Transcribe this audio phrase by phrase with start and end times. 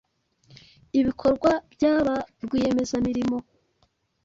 [0.99, 3.37] ibikorwa bya ba Rwiyemezamirimo